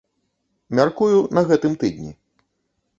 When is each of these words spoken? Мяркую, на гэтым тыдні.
Мяркую, 0.79 1.19
на 1.39 1.47
гэтым 1.53 1.79
тыдні. 1.85 2.11